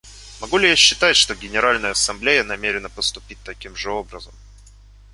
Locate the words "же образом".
3.75-4.33